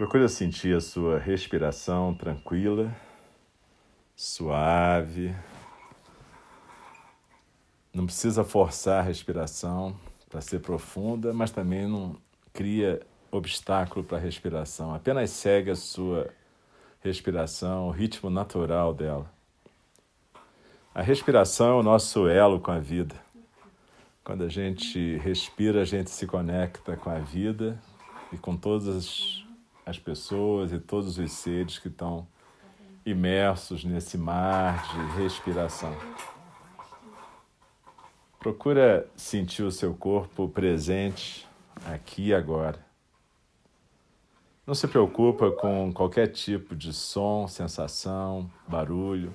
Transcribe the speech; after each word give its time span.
Procure 0.00 0.26
sentir 0.30 0.74
a 0.74 0.80
sua 0.80 1.18
respiração 1.18 2.14
tranquila, 2.14 2.90
suave. 4.16 5.36
Não 7.92 8.06
precisa 8.06 8.42
forçar 8.42 9.00
a 9.00 9.06
respiração 9.06 9.94
para 10.30 10.40
ser 10.40 10.60
profunda, 10.60 11.34
mas 11.34 11.50
também 11.50 11.86
não 11.86 12.16
cria 12.50 13.02
obstáculo 13.30 14.02
para 14.02 14.16
a 14.16 14.20
respiração. 14.20 14.94
Apenas 14.94 15.28
segue 15.28 15.70
a 15.70 15.76
sua 15.76 16.30
respiração, 17.00 17.88
o 17.88 17.90
ritmo 17.90 18.30
natural 18.30 18.94
dela. 18.94 19.30
A 20.94 21.02
respiração 21.02 21.76
é 21.76 21.78
o 21.78 21.82
nosso 21.82 22.26
elo 22.26 22.58
com 22.58 22.70
a 22.70 22.78
vida. 22.78 23.16
Quando 24.24 24.44
a 24.44 24.48
gente 24.48 25.18
respira, 25.18 25.82
a 25.82 25.84
gente 25.84 26.08
se 26.08 26.26
conecta 26.26 26.96
com 26.96 27.10
a 27.10 27.18
vida 27.18 27.78
e 28.32 28.38
com 28.38 28.56
todas 28.56 28.88
as 28.88 29.49
pessoas 29.98 30.72
e 30.72 30.78
todos 30.78 31.18
os 31.18 31.32
seres 31.32 31.78
que 31.78 31.88
estão 31.88 32.26
imersos 33.04 33.84
nesse 33.84 34.18
mar 34.18 34.82
de 34.90 35.22
respiração. 35.22 35.96
Procura 38.38 39.06
sentir 39.16 39.62
o 39.62 39.70
seu 39.70 39.94
corpo 39.94 40.48
presente 40.48 41.46
aqui 41.84 42.28
e 42.28 42.34
agora. 42.34 42.78
Não 44.66 44.74
se 44.74 44.86
preocupa 44.86 45.50
com 45.50 45.92
qualquer 45.92 46.28
tipo 46.28 46.76
de 46.76 46.92
som, 46.92 47.48
sensação, 47.48 48.50
barulho, 48.68 49.32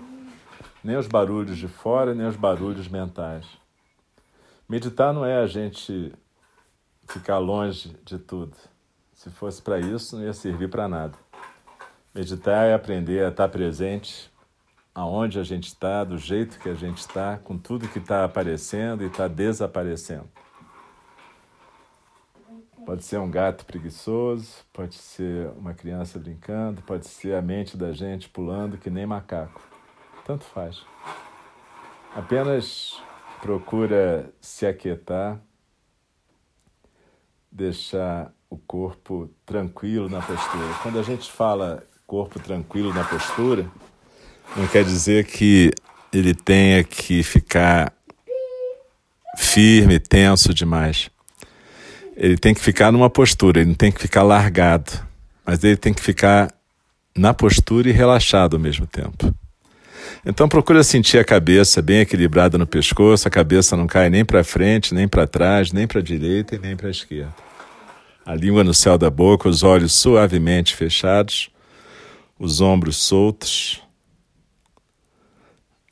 nem 0.84 0.96
os 0.96 1.08
barulhos 1.08 1.58
de 1.58 1.68
fora, 1.68 2.16
nem 2.16 2.26
os 2.26 2.36
barulhos 2.36 2.88
mentais. 2.88 3.46
Meditar 4.68 5.14
não 5.14 5.26
é 5.26 5.38
a 5.38 5.46
gente 5.46 6.14
ficar 7.08 7.38
longe 7.38 7.96
de 8.04 8.18
tudo. 8.18 8.56
Se 9.26 9.32
fosse 9.32 9.60
para 9.60 9.80
isso, 9.80 10.18
não 10.18 10.24
ia 10.24 10.34
servir 10.34 10.70
para 10.70 10.88
nada. 10.88 11.18
Meditar 12.14 12.68
é 12.68 12.76
aprender 12.76 13.26
a 13.26 13.30
estar 13.30 13.50
presente 13.50 14.32
aonde 14.94 15.40
a 15.40 15.44
gente 15.44 15.66
está, 15.66 16.04
do 16.04 16.16
jeito 16.16 16.60
que 16.60 16.70
a 16.70 16.76
gente 16.76 17.00
está, 17.00 17.40
com 17.40 17.58
tudo 17.58 17.88
que 17.88 17.98
está 17.98 18.24
aparecendo 18.24 19.04
e 19.04 19.08
está 19.08 19.28
desaparecendo. 19.28 20.30
Pode 22.86 23.04
ser 23.04 23.18
um 23.18 23.32
gato 23.32 23.66
preguiçoso, 23.66 24.64
pode 24.72 24.94
ser 24.94 25.50
uma 25.58 25.74
criança 25.74 26.20
brincando, 26.20 26.84
pode 26.84 27.08
ser 27.08 27.34
a 27.34 27.42
mente 27.42 27.76
da 27.76 27.92
gente 27.92 28.30
pulando 28.30 28.78
que 28.78 28.92
nem 28.92 29.08
macaco. 29.08 29.60
Tanto 30.24 30.44
faz. 30.44 30.84
Apenas 32.16 33.02
procura 33.42 34.32
se 34.40 34.68
aquietar, 34.68 35.42
deixar 37.52 38.35
o 38.50 38.58
corpo 38.58 39.30
tranquilo 39.46 40.10
na 40.10 40.22
postura. 40.22 40.74
Quando 40.82 41.00
a 41.00 41.04
gente 41.04 41.32
fala 41.32 41.84
corpo 42.06 42.40
tranquilo 42.40 42.94
na 42.94 43.04
postura, 43.04 43.66
não 44.56 44.68
quer 44.68 44.84
dizer 44.84 45.26
que 45.26 45.72
ele 46.14 46.34
tenha 46.34 46.84
que 46.84 47.24
ficar 47.24 47.92
firme, 49.38 50.00
tenso 50.00 50.54
demais. 50.54 51.10
Ele 52.16 52.38
tem 52.38 52.54
que 52.54 52.62
ficar 52.62 52.92
numa 52.92 53.10
postura, 53.10 53.60
ele 53.60 53.70
não 53.70 53.76
tem 53.76 53.92
que 53.92 54.00
ficar 54.02 54.24
largado, 54.24 54.92
mas 55.46 55.64
ele 55.64 55.76
tem 55.76 55.94
que 55.94 56.02
ficar 56.02 56.54
na 57.18 57.34
postura 57.34 57.90
e 57.90 57.92
relaxado 57.92 58.56
ao 58.56 58.60
mesmo 58.60 58.88
tempo. 58.88 59.34
Então 60.26 60.48
procura 60.48 60.84
sentir 60.84 61.18
a 61.18 61.24
cabeça 61.24 61.82
bem 61.82 62.00
equilibrada 62.00 62.58
no 62.58 62.66
pescoço, 62.66 63.28
a 63.28 63.32
cabeça 63.32 63.76
não 63.76 63.88
cai 63.88 64.10
nem 64.10 64.24
para 64.24 64.44
frente, 64.44 64.94
nem 64.94 65.08
para 65.08 65.28
trás, 65.28 65.72
nem 65.72 65.86
para 65.88 66.00
a 66.00 66.04
direita 66.04 66.56
e 66.56 66.60
nem 66.60 66.76
para 66.76 66.88
a 66.88 66.92
esquerda. 66.92 67.34
A 68.26 68.34
língua 68.34 68.64
no 68.64 68.74
céu 68.74 68.98
da 68.98 69.10
boca, 69.12 69.48
os 69.48 69.62
olhos 69.62 69.94
suavemente 69.94 70.76
fechados, 70.76 71.52
os 72.40 72.60
ombros 72.60 72.98
soltos, 72.98 73.84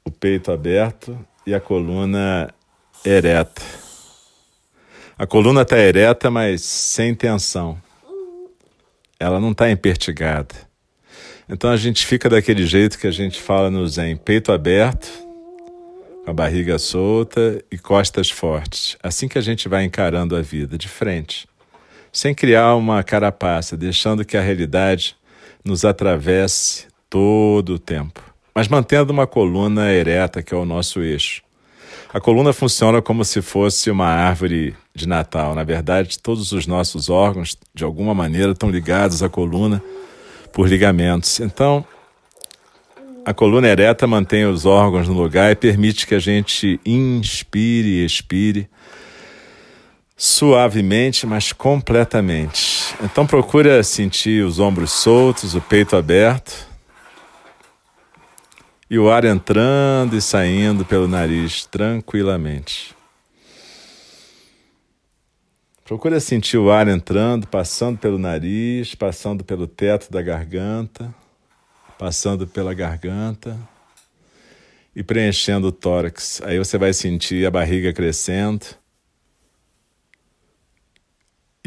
o 0.04 0.10
peito 0.10 0.52
aberto 0.52 1.16
e 1.46 1.54
a 1.54 1.60
coluna 1.60 2.52
ereta. 3.06 3.62
A 5.16 5.28
coluna 5.28 5.62
está 5.62 5.78
ereta, 5.78 6.32
mas 6.32 6.64
sem 6.64 7.14
tensão. 7.14 7.80
Ela 9.20 9.40
não 9.40 9.52
está 9.52 9.70
empertigada. 9.70 10.56
Então 11.48 11.70
a 11.70 11.78
gente 11.78 12.04
fica 12.04 12.28
daquele 12.28 12.66
jeito 12.66 12.98
que 12.98 13.06
a 13.06 13.12
gente 13.12 13.40
fala 13.40 13.70
no 13.70 13.88
Zen: 13.88 14.18
peito 14.18 14.52
aberto, 14.52 15.08
com 16.26 16.32
a 16.32 16.34
barriga 16.34 16.80
solta 16.80 17.64
e 17.70 17.78
costas 17.78 18.32
fortes. 18.32 18.98
Assim 19.04 19.28
que 19.28 19.38
a 19.38 19.42
gente 19.42 19.70
vai 19.70 19.84
encarando 19.84 20.36
a 20.36 20.42
vida, 20.42 20.80
de 20.80 20.88
frente. 20.88 21.48
Sem 22.14 22.34
criar 22.34 22.76
uma 22.76 23.04
carapaça, 23.04 23.76
deixando 23.76 24.24
que 24.24 24.38
a 24.38 24.42
realidade 24.42 25.18
nos 25.66 25.84
atravesse 25.84 26.88
todo 27.10 27.74
o 27.74 27.80
tempo 27.80 28.34
mas 28.54 28.68
mantendo 28.68 29.12
uma 29.12 29.26
coluna 29.26 29.92
ereta, 29.92 30.44
que 30.44 30.54
é 30.54 30.58
o 30.58 30.66
nosso 30.66 31.02
eixo. 31.02 31.42
A 32.14 32.20
coluna 32.20 32.54
funciona 32.54 33.02
como 33.02 33.26
se 33.26 33.42
fosse 33.42 33.90
uma 33.90 34.08
árvore 34.08 34.76
de 34.94 35.08
Natal. 35.08 35.56
Na 35.56 35.64
verdade, 35.64 36.20
todos 36.20 36.52
os 36.52 36.68
nossos 36.68 37.10
órgãos, 37.10 37.58
de 37.74 37.84
alguma 37.84 38.14
maneira, 38.14 38.52
estão 38.52 38.70
ligados 38.70 39.24
à 39.24 39.30
coluna 39.30 39.82
por 40.52 40.68
ligamentos. 40.68 41.40
Então, 41.40 41.84
a 43.26 43.34
coluna 43.34 43.68
ereta 43.68 44.06
mantém 44.06 44.46
os 44.46 44.66
órgãos 44.66 45.08
no 45.08 45.16
lugar 45.16 45.52
e 45.52 45.56
permite 45.56 46.06
que 46.06 46.14
a 46.14 46.20
gente 46.20 46.80
inspire 46.86 47.88
e 47.88 48.06
expire 48.06 48.70
suavemente, 50.16 51.26
mas 51.26 51.52
completamente. 51.52 52.96
Então, 53.04 53.26
procura 53.26 53.84
sentir 53.84 54.46
os 54.46 54.60
ombros 54.60 54.92
soltos, 54.92 55.56
o 55.56 55.62
peito 55.62 55.96
aberto 55.96 56.68
e 58.90 59.00
o 59.00 59.10
ar 59.10 59.26
entrando 59.26 60.16
e 60.16 60.22
saindo 60.22 60.86
pelo 60.86 61.08
nariz 61.08 61.66
tranquilamente. 61.66 62.96
Procura 65.84 66.20
sentir 66.20 66.58
o 66.58 66.72
ar 66.72 66.88
entrando, 66.88 67.48
passando 67.48 67.98
pelo 67.98 68.18
nariz, 68.18 68.96
passando 68.96 69.44
pelo 69.44 69.68
teto 69.68 70.12
da 70.12 70.22
garganta, 70.22 71.14
passando 71.98 72.48
pela 72.48 72.74
garganta 72.74 73.60
e 74.96 75.04
preenchendo 75.04 75.68
o 75.68 75.72
tórax. 75.72 76.42
Aí 76.46 76.58
você 76.58 76.78
vai 76.78 76.94
sentir 76.94 77.46
a 77.46 77.52
barriga 77.52 77.92
crescendo. 77.92 78.66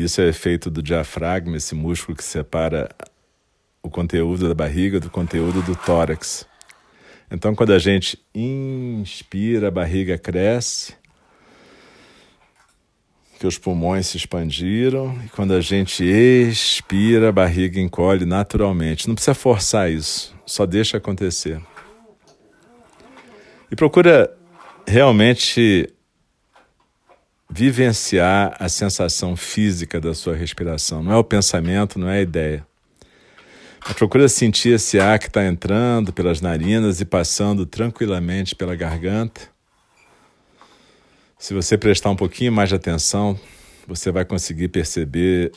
Isso 0.07 0.21
é 0.21 0.29
efeito 0.29 0.71
do 0.71 0.81
diafragma, 0.81 1.57
esse 1.57 1.75
músculo 1.75 2.17
que 2.17 2.23
separa 2.23 2.89
o 3.83 3.91
conteúdo 3.91 4.47
da 4.47 4.55
barriga 4.55 5.01
do 5.01 5.11
conteúdo 5.11 5.61
do 5.63 5.75
tórax. 5.75 6.47
Então, 7.29 7.57
quando 7.57 7.73
a 7.73 7.79
gente 7.81 8.17
inspira, 8.33 9.67
a 9.67 9.71
barriga 9.71 10.17
cresce, 10.17 10.95
que 13.41 13.49
os 13.49 13.59
pulmões 13.59 14.07
se 14.07 14.17
expandiram, 14.17 15.21
e 15.25 15.29
quando 15.31 15.55
a 15.55 15.61
gente 15.61 16.05
expira, 16.05 17.31
a 17.31 17.33
barriga 17.33 17.81
encolhe 17.81 18.25
naturalmente. 18.25 19.09
Não 19.09 19.15
precisa 19.17 19.35
forçar 19.35 19.91
isso, 19.91 20.33
só 20.47 20.65
deixa 20.65 20.99
acontecer. 20.99 21.61
E 23.69 23.75
procura 23.75 24.33
realmente 24.87 25.93
vivenciar 27.49 28.57
a 28.59 28.69
sensação 28.69 29.37
física 29.37 30.01
da 30.01 30.15
sua 30.15 30.37
respiração. 30.37 31.03
Não 31.03 31.13
é 31.13 31.17
o 31.17 31.25
pensamento, 31.25 31.99
não 31.99 32.09
é 32.09 32.19
a 32.19 32.23
ideia. 32.23 32.67
Procura 33.95 34.29
sentir 34.29 34.71
esse 34.71 34.99
ar 34.99 35.19
que 35.19 35.29
está 35.29 35.47
entrando 35.47 36.13
pelas 36.13 36.41
narinas 36.41 37.01
e 37.01 37.05
passando 37.05 37.65
tranquilamente 37.65 38.55
pela 38.55 38.75
garganta. 38.75 39.43
Se 41.39 41.55
você 41.55 41.79
prestar 41.79 42.11
um 42.11 42.17
pouquinho 42.17 42.53
mais 42.53 42.69
de 42.69 42.75
atenção, 42.75 43.39
você 43.87 44.11
vai 44.11 44.25
conseguir 44.25 44.69
perceber 44.69 45.53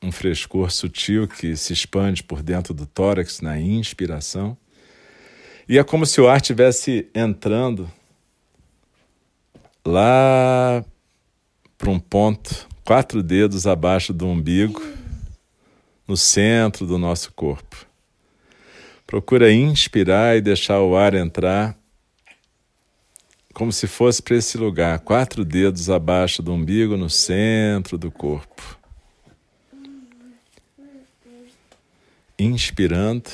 um 0.00 0.12
frescor 0.12 0.70
sutil 0.70 1.26
que 1.26 1.56
se 1.56 1.72
expande 1.72 2.22
por 2.22 2.42
dentro 2.42 2.72
do 2.72 2.86
tórax 2.86 3.40
na 3.40 3.58
inspiração. 3.58 4.56
E 5.68 5.78
é 5.78 5.82
como 5.82 6.06
se 6.06 6.20
o 6.20 6.28
ar 6.28 6.36
estivesse 6.36 7.08
entrando 7.14 7.90
lá 9.84 10.84
para 11.84 11.92
um 11.92 12.00
ponto, 12.00 12.66
quatro 12.82 13.22
dedos 13.22 13.66
abaixo 13.66 14.14
do 14.14 14.26
umbigo 14.26 14.82
no 16.08 16.16
centro 16.16 16.86
do 16.86 16.96
nosso 16.96 17.30
corpo. 17.34 17.84
Procura 19.06 19.52
inspirar 19.52 20.34
e 20.34 20.40
deixar 20.40 20.80
o 20.80 20.96
ar 20.96 21.12
entrar 21.12 21.76
como 23.52 23.70
se 23.70 23.86
fosse 23.86 24.22
para 24.22 24.34
esse 24.34 24.56
lugar, 24.56 24.98
quatro 25.00 25.44
dedos 25.44 25.90
abaixo 25.90 26.42
do 26.42 26.54
umbigo, 26.54 26.96
no 26.96 27.10
centro 27.10 27.98
do 27.98 28.10
corpo. 28.10 28.78
Inspirando, 32.38 33.30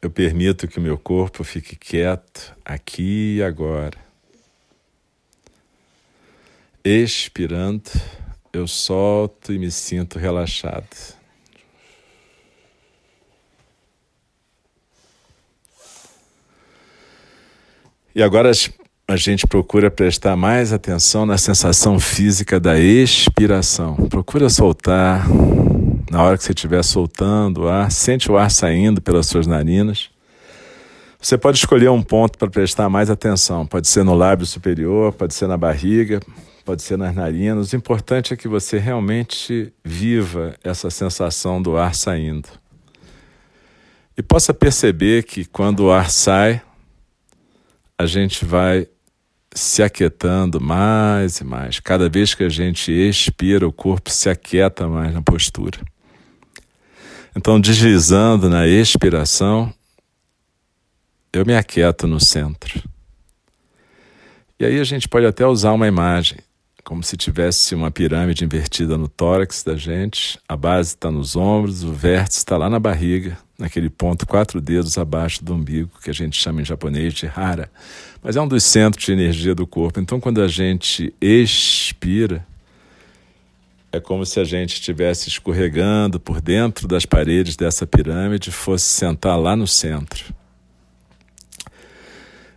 eu 0.00 0.08
permito 0.08 0.68
que 0.68 0.78
o 0.78 0.82
meu 0.82 0.96
corpo 0.96 1.42
fique 1.42 1.74
quieto 1.74 2.56
aqui 2.64 3.38
e 3.38 3.42
agora. 3.42 4.05
Expirando, 6.88 7.90
eu 8.52 8.68
solto 8.68 9.52
e 9.52 9.58
me 9.58 9.72
sinto 9.72 10.20
relaxado. 10.20 10.86
E 18.14 18.22
agora 18.22 18.52
a 19.08 19.16
gente 19.16 19.48
procura 19.48 19.90
prestar 19.90 20.36
mais 20.36 20.72
atenção 20.72 21.26
na 21.26 21.36
sensação 21.36 21.98
física 21.98 22.60
da 22.60 22.78
expiração. 22.78 23.96
Procura 24.08 24.48
soltar. 24.48 25.26
Na 26.08 26.22
hora 26.22 26.38
que 26.38 26.44
você 26.44 26.52
estiver 26.52 26.84
soltando 26.84 27.62
o 27.62 27.68
ar, 27.68 27.90
sente 27.90 28.30
o 28.30 28.38
ar 28.38 28.48
saindo 28.48 29.02
pelas 29.02 29.26
suas 29.26 29.48
narinas. 29.48 30.08
Você 31.20 31.36
pode 31.36 31.58
escolher 31.58 31.90
um 31.90 32.00
ponto 32.00 32.38
para 32.38 32.48
prestar 32.48 32.88
mais 32.88 33.10
atenção. 33.10 33.66
Pode 33.66 33.88
ser 33.88 34.04
no 34.04 34.14
lábio 34.14 34.46
superior, 34.46 35.12
pode 35.12 35.34
ser 35.34 35.48
na 35.48 35.56
barriga, 35.56 36.20
pode 36.66 36.82
ser 36.82 36.98
nas 36.98 37.14
narinas. 37.14 37.72
O 37.72 37.76
importante 37.76 38.34
é 38.34 38.36
que 38.36 38.48
você 38.48 38.76
realmente 38.76 39.72
viva 39.84 40.56
essa 40.64 40.90
sensação 40.90 41.62
do 41.62 41.76
ar 41.76 41.94
saindo. 41.94 42.48
E 44.18 44.22
possa 44.22 44.52
perceber 44.52 45.22
que 45.22 45.44
quando 45.44 45.84
o 45.84 45.92
ar 45.92 46.10
sai, 46.10 46.60
a 47.96 48.04
gente 48.04 48.44
vai 48.44 48.88
se 49.54 49.80
aquietando 49.80 50.60
mais 50.60 51.38
e 51.38 51.44
mais. 51.44 51.78
Cada 51.78 52.08
vez 52.08 52.34
que 52.34 52.42
a 52.42 52.48
gente 52.48 52.90
expira, 52.90 53.66
o 53.66 53.72
corpo 53.72 54.10
se 54.10 54.28
aquieta 54.28 54.88
mais 54.88 55.14
na 55.14 55.22
postura. 55.22 55.78
Então, 57.36 57.60
deslizando 57.60 58.50
na 58.50 58.66
expiração, 58.66 59.72
eu 61.32 61.46
me 61.46 61.54
aquieto 61.54 62.08
no 62.08 62.18
centro. 62.18 62.82
E 64.58 64.64
aí 64.64 64.80
a 64.80 64.84
gente 64.84 65.08
pode 65.08 65.26
até 65.26 65.46
usar 65.46 65.70
uma 65.72 65.86
imagem 65.86 66.38
como 66.86 67.02
se 67.02 67.16
tivesse 67.16 67.74
uma 67.74 67.90
pirâmide 67.90 68.44
invertida 68.44 68.96
no 68.96 69.08
tórax 69.08 69.64
da 69.64 69.74
gente, 69.74 70.38
a 70.48 70.56
base 70.56 70.90
está 70.90 71.10
nos 71.10 71.34
ombros, 71.34 71.82
o 71.82 71.92
vértice 71.92 72.38
está 72.38 72.56
lá 72.56 72.70
na 72.70 72.78
barriga, 72.78 73.36
naquele 73.58 73.90
ponto 73.90 74.24
quatro 74.24 74.60
dedos 74.60 74.96
abaixo 74.96 75.44
do 75.44 75.52
umbigo, 75.52 75.90
que 76.00 76.10
a 76.10 76.12
gente 76.12 76.40
chama 76.40 76.62
em 76.62 76.64
japonês 76.64 77.12
de 77.12 77.26
hara, 77.26 77.68
mas 78.22 78.36
é 78.36 78.40
um 78.40 78.46
dos 78.46 78.62
centros 78.62 79.04
de 79.04 79.10
energia 79.10 79.52
do 79.52 79.66
corpo. 79.66 79.98
Então, 79.98 80.20
quando 80.20 80.40
a 80.40 80.46
gente 80.46 81.12
expira, 81.20 82.46
é 83.90 83.98
como 83.98 84.24
se 84.24 84.38
a 84.38 84.44
gente 84.44 84.74
estivesse 84.74 85.28
escorregando 85.28 86.20
por 86.20 86.40
dentro 86.40 86.86
das 86.86 87.04
paredes 87.04 87.56
dessa 87.56 87.84
pirâmide 87.84 88.52
fosse 88.52 88.84
sentar 88.84 89.36
lá 89.36 89.56
no 89.56 89.66
centro. 89.66 90.32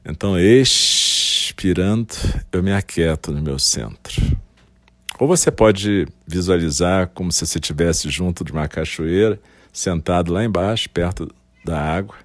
Então, 0.05 0.37
expira 0.37 1.18
Respirando, 1.59 2.15
eu 2.53 2.63
me 2.63 2.71
aquieto 2.71 3.33
no 3.33 3.41
meu 3.41 3.59
centro. 3.59 4.15
Ou 5.19 5.27
você 5.27 5.51
pode 5.51 6.07
visualizar 6.25 7.09
como 7.09 7.33
se 7.33 7.45
você 7.45 7.57
estivesse 7.57 8.09
junto 8.09 8.45
de 8.45 8.53
uma 8.53 8.65
cachoeira, 8.65 9.37
sentado 9.73 10.31
lá 10.31 10.41
embaixo, 10.41 10.89
perto 10.89 11.29
da 11.65 11.77
água. 11.77 12.15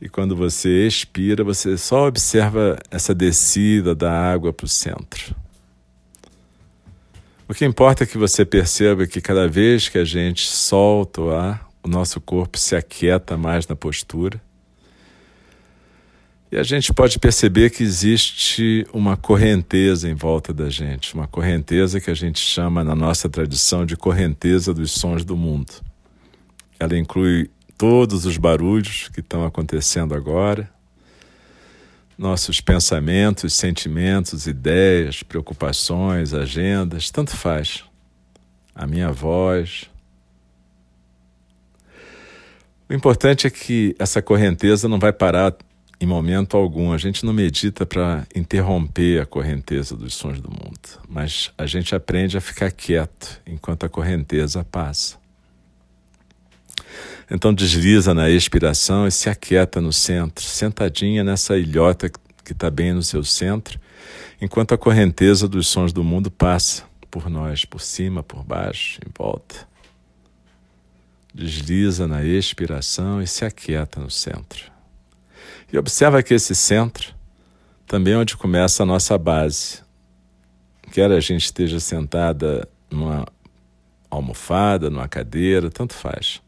E 0.00 0.08
quando 0.08 0.34
você 0.34 0.88
expira, 0.88 1.44
você 1.44 1.78
só 1.78 2.08
observa 2.08 2.76
essa 2.90 3.14
descida 3.14 3.94
da 3.94 4.10
água 4.10 4.52
para 4.52 4.64
o 4.64 4.68
centro. 4.68 5.36
O 7.48 7.54
que 7.54 7.64
importa 7.64 8.02
é 8.02 8.06
que 8.08 8.18
você 8.18 8.44
perceba 8.44 9.06
que 9.06 9.20
cada 9.20 9.46
vez 9.46 9.88
que 9.88 9.98
a 9.98 10.04
gente 10.04 10.48
solta 10.48 11.20
o 11.20 11.30
ar, 11.30 11.68
o 11.80 11.86
nosso 11.86 12.20
corpo 12.20 12.58
se 12.58 12.74
aquieta 12.74 13.36
mais 13.36 13.68
na 13.68 13.76
postura 13.76 14.40
e 16.52 16.58
a 16.58 16.62
gente 16.62 16.92
pode 16.92 17.18
perceber 17.18 17.70
que 17.70 17.82
existe 17.82 18.86
uma 18.92 19.16
correnteza 19.16 20.06
em 20.06 20.12
volta 20.12 20.52
da 20.52 20.68
gente, 20.68 21.14
uma 21.14 21.26
correnteza 21.26 21.98
que 21.98 22.10
a 22.10 22.14
gente 22.14 22.40
chama 22.40 22.84
na 22.84 22.94
nossa 22.94 23.26
tradição 23.26 23.86
de 23.86 23.96
correnteza 23.96 24.74
dos 24.74 24.90
sons 24.90 25.24
do 25.24 25.34
mundo. 25.34 25.72
Ela 26.78 26.98
inclui 26.98 27.48
todos 27.78 28.26
os 28.26 28.36
barulhos 28.36 29.08
que 29.08 29.20
estão 29.20 29.46
acontecendo 29.46 30.14
agora, 30.14 30.70
nossos 32.18 32.60
pensamentos, 32.60 33.54
sentimentos, 33.54 34.46
ideias, 34.46 35.22
preocupações, 35.22 36.34
agendas, 36.34 37.10
tanto 37.10 37.34
faz. 37.34 37.82
A 38.74 38.86
minha 38.86 39.10
voz. 39.10 39.88
O 42.90 42.92
importante 42.92 43.46
é 43.46 43.50
que 43.50 43.96
essa 43.98 44.20
correnteza 44.20 44.86
não 44.86 44.98
vai 44.98 45.14
parar 45.14 45.56
em 46.02 46.06
momento 46.06 46.56
algum. 46.56 46.92
A 46.92 46.98
gente 46.98 47.24
não 47.24 47.32
medita 47.32 47.86
para 47.86 48.26
interromper 48.34 49.22
a 49.22 49.26
correnteza 49.26 49.96
dos 49.96 50.14
sons 50.14 50.40
do 50.40 50.50
mundo, 50.50 51.00
mas 51.08 51.52
a 51.56 51.64
gente 51.64 51.94
aprende 51.94 52.36
a 52.36 52.40
ficar 52.40 52.72
quieto 52.72 53.40
enquanto 53.46 53.86
a 53.86 53.88
correnteza 53.88 54.64
passa. 54.64 55.16
Então 57.30 57.54
desliza 57.54 58.12
na 58.12 58.28
expiração 58.28 59.06
e 59.06 59.12
se 59.12 59.30
aquieta 59.30 59.80
no 59.80 59.92
centro, 59.92 60.44
sentadinha 60.44 61.22
nessa 61.22 61.56
ilhota 61.56 62.10
que 62.44 62.52
está 62.52 62.68
bem 62.68 62.92
no 62.92 63.02
seu 63.02 63.22
centro, 63.22 63.78
enquanto 64.40 64.74
a 64.74 64.78
correnteza 64.78 65.46
dos 65.46 65.68
sons 65.68 65.92
do 65.92 66.02
mundo 66.02 66.32
passa 66.32 66.82
por 67.08 67.30
nós, 67.30 67.64
por 67.64 67.80
cima, 67.80 68.24
por 68.24 68.42
baixo, 68.42 68.98
em 69.06 69.10
volta. 69.16 69.68
Desliza 71.32 72.08
na 72.08 72.24
expiração 72.24 73.22
e 73.22 73.26
se 73.26 73.44
aquieta 73.44 74.00
no 74.00 74.10
centro. 74.10 74.71
E 75.72 75.78
observa 75.78 76.22
que 76.22 76.34
esse 76.34 76.54
centro 76.54 77.14
também 77.86 78.12
é 78.12 78.18
onde 78.18 78.36
começa 78.36 78.82
a 78.82 78.86
nossa 78.86 79.16
base. 79.16 79.80
Quer 80.92 81.10
a 81.10 81.20
gente 81.20 81.46
esteja 81.46 81.80
sentada 81.80 82.68
numa 82.90 83.26
almofada, 84.10 84.90
numa 84.90 85.08
cadeira, 85.08 85.70
tanto 85.70 85.94
faz. 85.94 86.42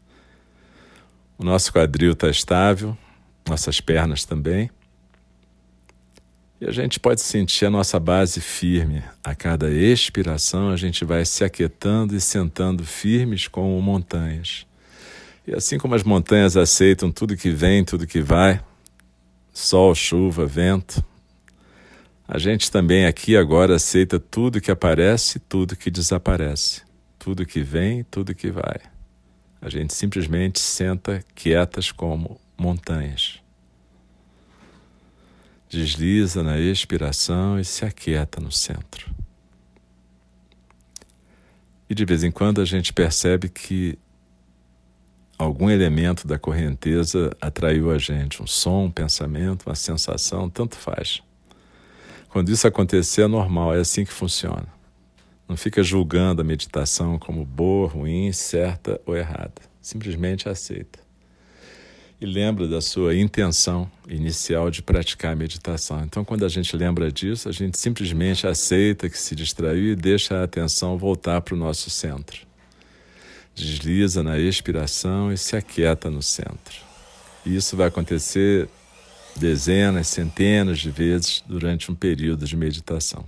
O 1.37 1.43
nosso 1.43 1.73
quadril 1.73 2.11
está 2.11 2.29
estável, 2.29 2.95
nossas 3.49 3.81
pernas 3.81 4.23
também. 4.23 4.69
E 6.61 6.65
a 6.65 6.71
gente 6.71 6.99
pode 6.99 7.21
sentir 7.21 7.65
a 7.65 7.69
nossa 7.71 7.99
base 7.99 8.39
firme. 8.39 9.03
A 9.23 9.33
cada 9.33 9.71
expiração, 9.71 10.69
a 10.69 10.77
gente 10.77 11.03
vai 11.03 11.25
se 11.25 11.43
aquietando 11.43 12.15
e 12.15 12.21
sentando 12.21 12.85
firmes 12.85 13.47
como 13.47 13.81
montanhas. 13.81 14.67
E 15.47 15.53
assim 15.53 15.79
como 15.79 15.95
as 15.95 16.03
montanhas 16.03 16.55
aceitam 16.55 17.11
tudo 17.11 17.35
que 17.35 17.49
vem, 17.49 17.83
tudo 17.83 18.07
que 18.07 18.21
vai, 18.21 18.61
sol, 19.55 19.95
chuva, 19.95 20.45
vento. 20.45 21.03
A 22.27 22.37
gente 22.37 22.69
também 22.69 23.05
aqui 23.05 23.37
agora 23.37 23.75
aceita 23.75 24.19
tudo 24.19 24.59
que 24.59 24.69
aparece, 24.69 25.39
tudo 25.39 25.77
que 25.77 25.89
desaparece, 25.89 26.81
tudo 27.17 27.45
que 27.45 27.61
vem, 27.61 28.03
tudo 28.03 28.35
que 28.35 28.51
vai. 28.51 28.79
A 29.61 29.69
gente 29.69 29.93
simplesmente 29.93 30.59
senta 30.59 31.23
quietas 31.33 31.89
como 31.89 32.39
montanhas. 32.57 33.39
Desliza 35.69 36.43
na 36.43 36.59
expiração 36.59 37.59
e 37.59 37.63
se 37.63 37.85
aquieta 37.85 38.41
no 38.41 38.51
centro. 38.51 39.09
E 41.89 41.95
de 41.95 42.03
vez 42.03 42.23
em 42.23 42.31
quando 42.31 42.59
a 42.59 42.65
gente 42.65 42.91
percebe 42.91 43.47
que 43.47 43.97
algum 45.37 45.69
elemento 45.69 46.27
da 46.27 46.39
correnteza 46.39 47.35
atraiu 47.41 47.91
a 47.91 47.97
gente, 47.97 48.41
um 48.41 48.47
som, 48.47 48.85
um 48.85 48.91
pensamento, 48.91 49.65
uma 49.65 49.75
sensação, 49.75 50.49
tanto 50.49 50.75
faz. 50.75 51.21
Quando 52.29 52.49
isso 52.49 52.67
acontecer, 52.67 53.23
é 53.23 53.27
normal, 53.27 53.73
é 53.75 53.79
assim 53.79 54.03
que 54.03 54.11
funciona. 54.11 54.67
Não 55.47 55.55
fica 55.55 55.83
julgando 55.83 56.41
a 56.41 56.45
meditação 56.45 57.19
como 57.19 57.45
boa, 57.45 57.87
ruim, 57.87 58.31
certa 58.31 58.99
ou 59.05 59.15
errada. 59.15 59.61
Simplesmente 59.81 60.49
aceita. 60.49 60.99
E 62.19 62.25
lembra 62.25 62.67
da 62.67 62.81
sua 62.81 63.15
intenção 63.15 63.91
inicial 64.07 64.71
de 64.71 64.81
praticar 64.81 65.33
a 65.33 65.35
meditação. 65.35 66.03
Então, 66.03 66.25
quando 66.25 66.45
a 66.45 66.49
gente 66.49 66.75
lembra 66.75 67.11
disso, 67.11 67.47
a 67.47 67.51
gente 67.51 67.77
simplesmente 67.77 68.47
aceita 68.47 69.09
que 69.09 69.17
se 69.17 69.35
distraiu 69.35 69.91
e 69.91 69.95
deixa 69.95 70.39
a 70.39 70.43
atenção 70.43 70.97
voltar 70.97 71.41
para 71.41 71.53
o 71.53 71.57
nosso 71.57 71.89
centro 71.89 72.45
desliza 73.55 74.21
na 74.21 74.37
expiração 74.37 75.31
e 75.31 75.37
se 75.37 75.55
aquieta 75.55 76.11
no 76.11 76.21
centro. 76.21 76.75
E 77.45 77.55
isso 77.55 77.77
vai 77.77 77.87
acontecer 77.87 78.69
dezenas, 79.35 80.07
centenas 80.07 80.79
de 80.79 80.91
vezes 80.91 81.41
durante 81.47 81.89
um 81.91 81.95
período 81.95 82.45
de 82.45 82.55
meditação. 82.55 83.25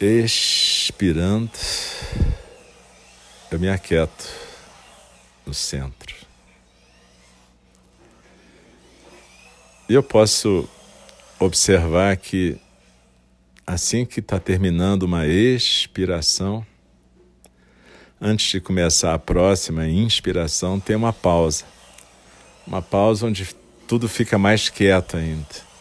Expirando, 0.00 1.50
eu 3.50 3.58
me 3.58 3.68
aquieto 3.68 4.28
no 5.46 5.54
centro. 5.54 6.14
E 9.88 9.94
eu 9.94 10.02
posso 10.02 10.68
observar 11.38 12.16
que 12.16 12.58
assim 13.66 14.04
que 14.04 14.20
está 14.20 14.38
terminando 14.38 15.04
uma 15.04 15.26
expiração, 15.26 16.64
antes 18.20 18.50
de 18.50 18.60
começar 18.60 19.14
a 19.14 19.18
próxima 19.18 19.86
inspiração, 19.88 20.78
tem 20.78 20.96
uma 20.96 21.12
pausa. 21.12 21.64
Uma 22.66 22.80
pausa 22.80 23.26
onde 23.26 23.54
tudo 23.86 24.08
fica 24.08 24.38
mais 24.38 24.68
quieto 24.68 25.16
ainda. 25.16 25.74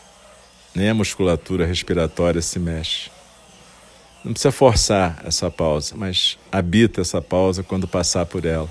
nem 0.75 0.89
a 0.89 0.93
musculatura 0.93 1.65
respiratória 1.65 2.41
se 2.41 2.57
mexe. 2.57 3.11
Não 4.23 4.31
precisa 4.31 4.51
forçar 4.51 5.21
essa 5.23 5.51
pausa, 5.51 5.95
mas 5.95 6.39
habita 6.51 7.01
essa 7.01 7.21
pausa 7.21 7.61
quando 7.61 7.87
passar 7.87 8.25
por 8.25 8.45
ela. 8.45 8.69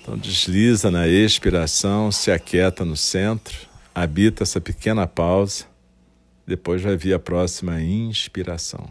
Então 0.00 0.18
desliza 0.18 0.90
na 0.90 1.06
expiração, 1.06 2.10
se 2.10 2.30
aquieta 2.30 2.84
no 2.84 2.96
centro, 2.96 3.56
habita 3.94 4.42
essa 4.42 4.60
pequena 4.60 5.06
pausa, 5.06 5.66
depois 6.46 6.82
vai 6.82 6.96
vir 6.96 7.14
a 7.14 7.18
próxima 7.18 7.80
inspiração. 7.80 8.88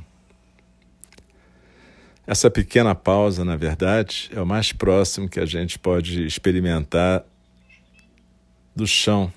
Essa 2.26 2.50
pequena 2.50 2.96
pausa, 2.96 3.44
na 3.44 3.58
verdade, 3.58 4.30
é 4.34 4.40
o 4.40 4.46
mais 4.46 4.72
próximo 4.72 5.28
que 5.28 5.40
a 5.40 5.46
gente 5.46 5.78
pode 5.78 6.26
experimentar 6.26 7.26
do 8.74 8.88
chão 8.88 9.32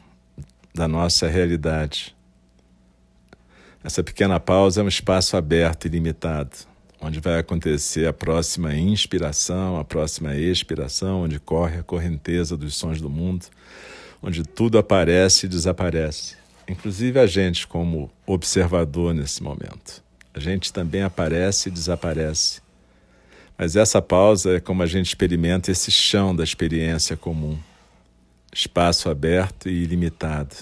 da 0.73 0.87
nossa 0.87 1.26
realidade. 1.26 2.14
Essa 3.82 4.02
pequena 4.02 4.38
pausa 4.38 4.80
é 4.80 4.85
um 4.85 4.88
espaço 4.88 5.37
aberto 5.37 5.87
e 5.87 5.88
limitado, 5.88 6.56
onde 7.00 7.18
vai 7.18 7.38
acontecer 7.38 8.06
a 8.06 8.12
próxima 8.12 8.75
inspiração, 8.75 9.78
a 9.78 9.85
próxima 9.85 10.37
expiração, 10.37 11.23
onde 11.23 11.40
corre 11.40 11.78
a 11.78 11.82
correnteza 11.82 12.56
dos 12.56 12.76
sons 12.76 13.00
do 13.00 13.11
mundo, 13.11 13.46
onde 14.23 14.44
tudo 14.44 14.78
aparece 14.78 15.46
e 15.46 15.49
desaparece, 15.49 16.37
inclusive 16.68 17.18
a 17.18 17.26
gente 17.26 17.66
como 17.66 18.11
observador 18.26 19.14
nesse 19.14 19.42
momento. 19.42 20.02
A 20.35 20.40
gente 20.40 20.73
também 20.73 21.02
aparece 21.02 21.68
e 21.68 21.73
desaparece 21.73 22.61
mas 23.58 23.75
essa 23.75 24.02
pausa 24.02 24.56
é 24.56 24.61
como 24.61 24.82
a 24.82 24.87
gente 24.87 25.06
experimenta 25.06 25.70
esse 25.70 25.90
chão 25.90 26.37
da 26.37 26.44
experiência 26.44 27.16
comum, 27.16 27.58
espaço 28.52 29.08
aberto 29.08 29.68
e 29.68 29.82
ilimitado. 29.82 30.54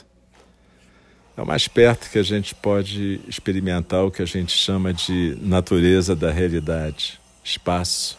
É 1.36 1.42
o 1.42 1.46
mais 1.46 1.66
perto 1.66 2.08
que 2.08 2.18
a 2.18 2.22
gente 2.22 2.54
pode 2.54 3.20
experimentar 3.26 4.04
o 4.04 4.10
que 4.10 4.22
a 4.22 4.26
gente 4.26 4.56
chama 4.56 4.92
de 4.92 5.36
natureza 5.40 6.14
da 6.14 6.30
realidade, 6.30 7.20
espaço 7.42 8.16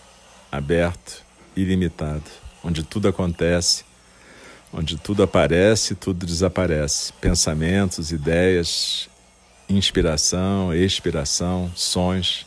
aberto 0.51 1.23
ilimitado, 1.55 2.29
onde 2.61 2.83
tudo 2.83 3.07
acontece, 3.07 3.85
onde 4.75 4.97
tudo 4.97 5.23
aparece 5.23 5.93
e 5.93 5.95
tudo 5.95 6.25
desaparece. 6.25 7.13
Pensamentos, 7.13 8.11
ideias, 8.11 9.09
inspiração, 9.69 10.73
expiração, 10.73 11.71
sons 11.73 12.45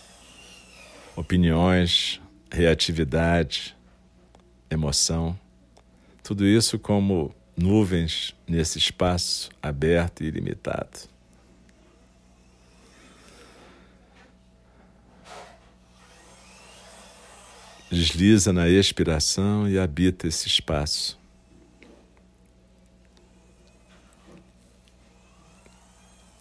opiniões, 1.17 2.21
reatividade, 2.49 3.77
emoção, 4.71 5.37
tudo 6.23 6.47
isso 6.47 6.79
como 6.79 7.35
nuvens 7.57 8.37
nesse 8.47 8.79
espaço 8.79 9.51
aberto 9.61 10.23
e 10.23 10.27
ilimitado. 10.27 11.09
Desliza 17.91 18.53
na 18.53 18.69
expiração 18.69 19.69
e 19.69 19.77
habita 19.77 20.29
esse 20.29 20.47
espaço. 20.47 21.19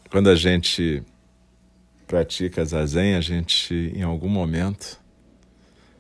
Quando 0.10 0.30
a 0.30 0.36
gente 0.36 1.04
pratica 2.08 2.64
zazen, 2.64 3.16
a 3.16 3.22
gente 3.22 3.92
em 3.94 4.04
algum 4.04 4.30
momento 4.30 5.00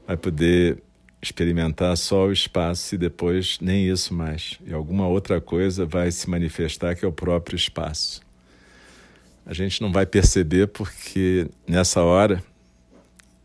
vai 0.06 0.16
poder 0.16 0.82
experimentar 1.22 1.98
só 1.98 2.28
o 2.28 2.32
espaço 2.32 2.96
e 2.96 2.98
depois 2.98 3.58
nem 3.60 3.90
isso 3.90 4.14
mais. 4.14 4.58
E 4.66 4.74
alguma 4.74 5.08
outra 5.08 5.42
coisa 5.42 5.86
vai 5.86 6.10
se 6.10 6.30
manifestar 6.30 6.96
que 6.96 7.04
é 7.04 7.08
o 7.08 7.12
próprio 7.12 7.58
espaço. 7.58 8.22
A 9.46 9.54
gente 9.54 9.82
não 9.82 9.92
vai 9.92 10.06
perceber 10.06 10.68
porque 10.68 11.50
nessa 11.68 12.02
hora 12.02 12.42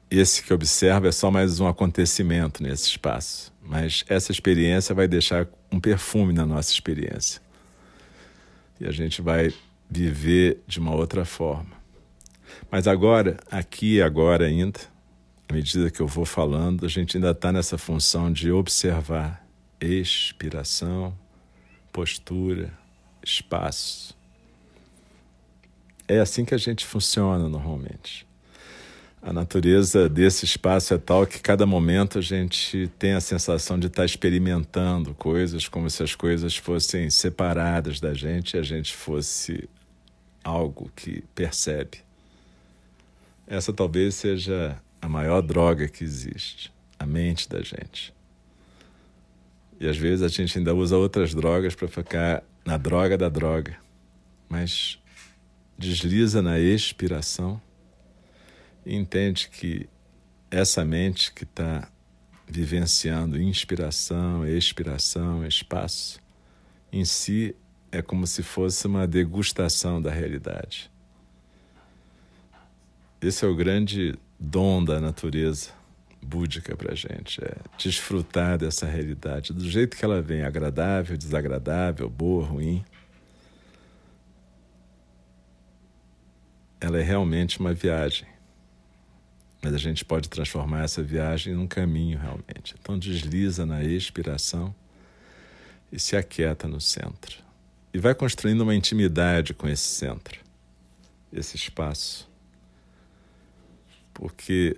esse 0.09 0.43
que 0.43 0.53
observa 0.53 1.09
é 1.09 1.13
só 1.13 1.31
mais 1.31 1.59
um 1.59 1.67
acontecimento 1.67 2.63
nesse 2.63 2.87
espaço. 2.89 3.53
Mas 3.61 4.05
essa 4.09 4.31
experiência 4.31 4.95
vai 4.95 5.09
deixar 5.09 5.49
um 5.73 5.81
perfume 5.81 6.33
na 6.33 6.47
nossa 6.47 6.71
experiência. 6.71 7.41
E 8.81 8.87
a 8.87 8.93
gente 8.93 9.23
vai 9.23 9.53
viver 10.01 10.63
de 10.67 10.79
uma 10.79 10.95
outra 10.95 11.25
forma. 11.25 11.83
Mas 12.71 12.87
agora, 12.87 13.37
aqui 13.51 13.97
e 13.97 14.03
agora 14.03 14.47
ainda, 14.47 14.81
à 15.49 15.53
medida 15.53 15.91
que 15.91 16.01
eu 16.01 16.07
vou 16.07 16.25
falando, 16.25 16.87
a 16.87 16.89
gente 16.89 17.17
ainda 17.17 17.31
está 17.31 17.53
nessa 17.53 17.77
função 17.77 18.33
de 18.33 18.51
observar 18.51 19.47
expiração, 19.81 21.17
postura, 21.93 22.73
espaço. 23.23 24.17
É 26.09 26.19
assim 26.19 26.45
que 26.45 26.55
a 26.55 26.59
gente 26.59 26.85
funciona 26.87 27.49
normalmente. 27.49 28.27
A 29.21 29.33
natureza 29.33 30.09
desse 30.09 30.45
espaço 30.45 30.93
é 30.93 30.99
tal 30.99 31.25
que 31.25 31.39
cada 31.39 31.65
momento 31.65 32.19
a 32.19 32.21
gente 32.21 32.91
tem 32.99 33.13
a 33.13 33.21
sensação 33.21 33.79
de 33.79 33.87
estar 33.87 34.03
tá 34.03 34.07
experimentando 34.07 35.15
coisas 35.15 35.69
como 35.69 35.89
se 35.89 36.03
as 36.03 36.17
coisas 36.17 36.57
fossem 36.57 37.09
separadas 37.09 38.01
da 38.01 38.15
gente 38.15 38.57
e 38.57 38.59
a 38.59 38.65
gente 38.65 38.93
fosse 38.93 39.69
algo 40.43 40.91
que 40.95 41.23
percebe. 41.35 41.99
Essa 43.47 43.73
talvez 43.73 44.15
seja 44.15 44.81
a 45.01 45.09
maior 45.09 45.43
droga 45.43 45.89
que 45.89 46.05
existe, 46.05 46.73
a 46.99 47.05
mente 47.05 47.49
da 47.49 47.61
gente. 47.61 48.15
E 49.81 49.89
às 49.89 49.97
vezes 49.97 50.23
a 50.23 50.29
gente 50.29 50.57
ainda 50.59 50.75
usa 50.75 50.97
outras 50.97 51.35
drogas 51.35 51.75
para 51.75 51.89
ficar 51.89 52.43
na 52.65 52.77
droga 52.77 53.19
da 53.19 53.29
droga, 53.29 53.77
mas 54.49 54.99
desliza 55.77 56.41
na 56.41 56.59
expiração 56.59 57.61
e 58.87 58.95
entende 58.95 59.49
que 59.49 59.89
essa 60.51 60.85
mente 60.85 61.33
que 61.33 61.45
está 61.45 61.91
vivenciando 62.47 63.41
inspiração, 63.41 64.47
expiração, 64.47 65.47
espaço, 65.47 66.21
em 66.93 67.05
si 67.05 67.57
é 67.93 68.01
como 68.01 68.27
se 68.27 68.43
fosse 68.43 68.87
uma 68.87 69.07
degustação 69.07 70.01
da 70.01 70.11
realidade. 70.11 70.91
Esse 73.21 73.45
é 73.45 73.49
o 73.49 73.55
grande 73.55 74.19
dom 74.41 74.83
da 74.83 74.99
natureza 74.99 75.71
búdica 76.21 76.75
para 76.75 76.93
a 76.93 76.95
gente, 76.95 77.45
é 77.45 77.57
desfrutar 77.77 78.57
dessa 78.57 78.87
realidade 78.87 79.53
do 79.53 79.69
jeito 79.69 79.97
que 79.97 80.05
ela 80.05 80.23
vem, 80.23 80.43
agradável, 80.43 81.17
desagradável, 81.17 82.09
boa, 82.09 82.45
ruim. 82.45 82.85
Ela 86.81 86.99
é 86.99 87.03
realmente 87.03 87.61
uma 87.61 87.75
viagem, 87.75 88.27
mas 89.63 89.75
a 89.75 89.79
gente 89.79 90.05
pode 90.05 90.29
transformar 90.29 90.85
essa 90.85 91.03
viagem 91.03 91.55
num 91.55 91.67
caminho 91.67 92.19
realmente. 92.19 92.75
Então 92.81 92.99
desliza 92.99 93.67
na 93.67 93.85
expiração 93.85 94.75
e 95.93 95.99
se 95.99 96.17
aquieta 96.17 96.67
no 96.67 96.81
centro. 96.81 97.52
E 97.93 97.99
vai 97.99 98.15
construindo 98.15 98.63
uma 98.63 98.75
intimidade 98.75 99.53
com 99.53 99.69
esse 99.69 99.83
centro, 99.83 100.41
esse 101.33 101.57
espaço 101.57 102.33
porque 104.13 104.77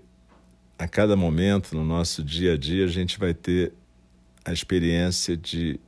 a 0.79 0.89
cada 0.89 1.17
momento 1.17 1.75
no 1.77 1.85
nosso 1.85 2.23
dia 2.23 2.55
a 2.55 2.57
dia 2.57 2.85
a 2.85 2.89
gente 2.89 3.19
vai 3.19 3.35
ter 3.35 3.73
a 4.45 4.53
experiência 4.53 5.37
de 5.37 5.79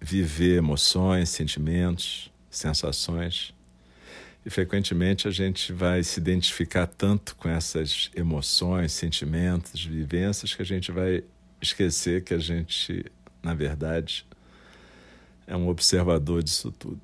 viver 0.00 0.58
emoções, 0.58 1.28
sentimentos, 1.28 2.30
sensações. 2.50 3.54
E 4.44 4.50
frequentemente 4.50 5.26
a 5.26 5.30
gente 5.30 5.72
vai 5.72 6.02
se 6.02 6.20
identificar 6.20 6.86
tanto 6.86 7.34
com 7.36 7.48
essas 7.48 8.10
emoções, 8.14 8.92
sentimentos, 8.92 9.84
vivências 9.84 10.54
que 10.54 10.62
a 10.62 10.64
gente 10.64 10.92
vai 10.92 11.24
esquecer 11.60 12.22
que 12.22 12.32
a 12.32 12.38
gente, 12.38 13.04
na 13.42 13.52
verdade, 13.52 14.26
é 15.48 15.56
um 15.56 15.66
observador 15.66 16.42
disso 16.42 16.70
tudo. 16.70 17.00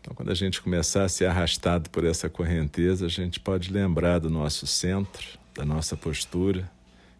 Então, 0.00 0.14
quando 0.14 0.32
a 0.32 0.34
gente 0.34 0.60
começar 0.60 1.04
a 1.04 1.08
ser 1.08 1.26
arrastado 1.26 1.90
por 1.90 2.04
essa 2.04 2.28
correnteza, 2.28 3.06
a 3.06 3.08
gente 3.08 3.38
pode 3.38 3.70
lembrar 3.70 4.18
do 4.18 4.30
nosso 4.30 4.66
centro, 4.66 5.38
da 5.54 5.64
nossa 5.64 5.96
postura, 5.96 6.68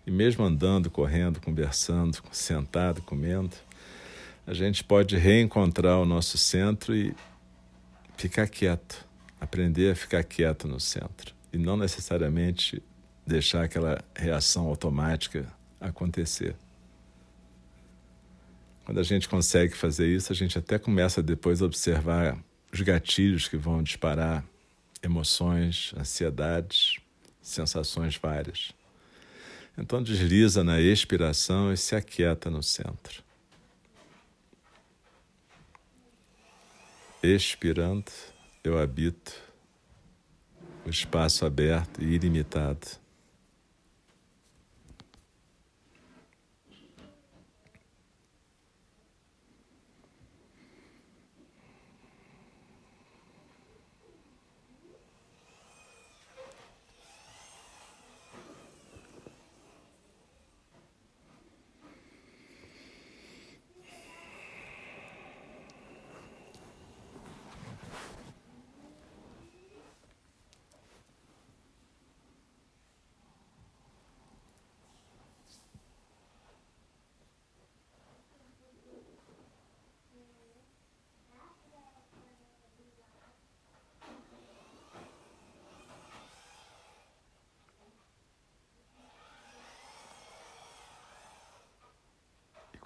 e 0.04 0.10
mesmo 0.10 0.42
andando, 0.42 0.90
correndo, 0.90 1.40
conversando, 1.40 2.18
sentado, 2.32 3.02
comendo, 3.02 3.54
a 4.44 4.54
gente 4.54 4.82
pode 4.82 5.16
reencontrar 5.16 6.00
o 6.00 6.06
nosso 6.06 6.36
centro 6.36 6.96
e 6.96 7.14
ficar 8.16 8.48
quieto, 8.48 9.06
aprender 9.40 9.92
a 9.92 9.94
ficar 9.94 10.24
quieto 10.24 10.66
no 10.66 10.80
centro 10.80 11.32
e 11.52 11.58
não 11.58 11.76
necessariamente 11.76 12.82
deixar 13.24 13.64
aquela 13.64 14.02
reação 14.16 14.66
automática 14.66 15.46
acontecer. 15.80 16.56
Quando 18.84 18.98
a 18.98 19.02
gente 19.02 19.28
consegue 19.28 19.76
fazer 19.76 20.08
isso, 20.08 20.32
a 20.32 20.36
gente 20.36 20.58
até 20.58 20.78
começa 20.78 21.22
depois 21.22 21.62
a 21.62 21.66
observar 21.66 22.38
os 22.72 22.80
gatilhos 22.80 23.46
que 23.46 23.56
vão 23.56 23.82
disparar 23.82 24.44
emoções, 25.02 25.92
ansiedades, 25.96 26.96
sensações 27.40 28.16
várias. 28.16 28.72
Então 29.76 30.02
desliza 30.02 30.62
na 30.62 30.80
expiração 30.80 31.72
e 31.72 31.76
se 31.76 31.94
aquieta 31.94 32.50
no 32.50 32.62
centro. 32.62 33.22
Expirando, 37.22 38.10
eu 38.64 38.78
habito 38.78 39.32
o 40.84 40.90
espaço 40.90 41.46
aberto 41.46 42.02
e 42.02 42.14
ilimitado. 42.14 43.01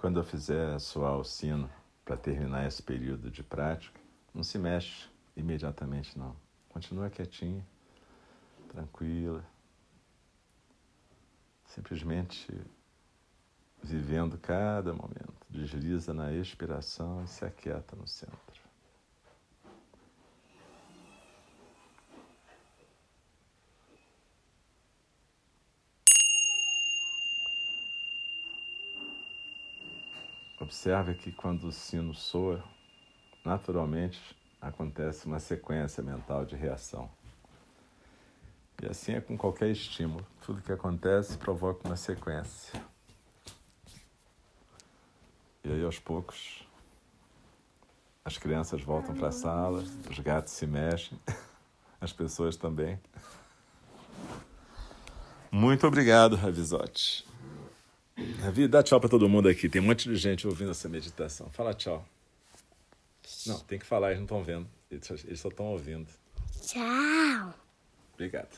Quando 0.07 0.21
eu 0.21 0.25
fizer 0.25 0.79
soar 0.79 1.19
o 1.19 1.25
sino 1.25 1.69
para 2.05 2.17
terminar 2.17 2.65
esse 2.65 2.81
período 2.81 3.29
de 3.29 3.43
prática, 3.43 4.01
não 4.33 4.45
se 4.45 4.57
mexe 4.57 5.09
imediatamente, 5.37 6.17
não. 6.17 6.37
Continua 6.69 7.11
quietinha, 7.11 7.67
tranquila, 8.69 9.45
simplesmente 11.65 12.57
vivendo 13.83 14.39
cada 14.39 14.93
momento. 14.93 15.35
Desliza 15.51 16.15
na 16.15 16.33
expiração 16.33 17.25
e 17.25 17.27
se 17.27 17.45
aquieta 17.45 17.97
no 17.97 18.07
centro. 18.07 18.66
Observe 30.67 31.15
que 31.15 31.31
quando 31.31 31.69
o 31.69 31.73
sino 31.73 32.13
soa, 32.13 32.61
naturalmente 33.45 34.21
acontece 34.61 35.25
uma 35.25 35.39
sequência 35.39 36.03
mental 36.03 36.45
de 36.45 36.57
reação. 36.57 37.09
E 38.83 38.87
assim 38.89 39.13
é 39.13 39.21
com 39.21 39.39
qualquer 39.39 39.71
estímulo. 39.71 40.27
Tudo 40.45 40.61
que 40.61 40.73
acontece 40.73 41.39
provoca 41.39 41.87
uma 41.87 41.95
sequência. 41.95 42.85
E 45.63 45.71
aí, 45.71 45.85
aos 45.85 46.01
poucos, 46.01 46.67
as 48.25 48.37
crianças 48.37 48.83
voltam 48.83 49.15
para 49.15 49.29
a 49.29 49.33
sala, 49.33 49.85
os 50.11 50.19
gatos 50.19 50.53
se 50.53 50.67
mexem, 50.67 51.17
as 52.01 52.13
pessoas 52.13 52.57
também. 52.57 52.99
Muito 55.49 55.87
obrigado, 55.87 56.35
Ravizotti. 56.35 57.25
Ravi, 58.47 58.69
dá 58.69 58.81
tchau 58.81 59.01
para 59.01 59.09
todo 59.09 59.29
mundo 59.29 59.49
aqui. 59.49 59.69
Tem 59.69 59.83
um 59.83 59.85
monte 59.85 60.09
de 60.09 60.15
gente 60.15 60.47
ouvindo 60.47 60.71
essa 60.71 60.89
meditação. 60.89 61.51
Fala 61.51 61.75
tchau. 61.75 62.07
Não, 63.45 63.59
tem 63.59 63.77
que 63.77 63.85
falar, 63.85 64.09
eles 64.09 64.19
não 64.19 64.25
estão 64.25 64.43
vendo. 64.43 64.69
Eles 64.89 65.41
só 65.41 65.49
estão 65.49 65.67
ouvindo. 65.67 66.07
Tchau. 66.63 67.55
Obrigado. 68.15 68.57